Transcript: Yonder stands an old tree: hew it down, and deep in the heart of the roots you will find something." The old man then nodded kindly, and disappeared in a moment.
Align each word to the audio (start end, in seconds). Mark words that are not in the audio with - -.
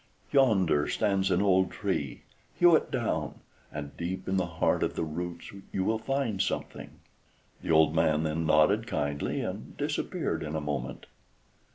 Yonder 0.31 0.87
stands 0.87 1.29
an 1.29 1.43
old 1.43 1.69
tree: 1.69 2.23
hew 2.55 2.75
it 2.75 2.89
down, 2.89 3.35
and 3.71 3.95
deep 3.97 4.27
in 4.27 4.35
the 4.35 4.47
heart 4.47 4.81
of 4.81 4.95
the 4.95 5.03
roots 5.03 5.53
you 5.71 5.83
will 5.83 5.99
find 5.99 6.41
something." 6.41 6.89
The 7.61 7.69
old 7.69 7.93
man 7.93 8.23
then 8.23 8.47
nodded 8.47 8.87
kindly, 8.87 9.41
and 9.41 9.77
disappeared 9.77 10.41
in 10.41 10.55
a 10.55 10.59
moment. 10.59 11.05